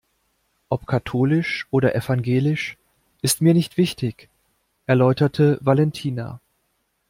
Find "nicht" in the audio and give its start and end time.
3.53-3.77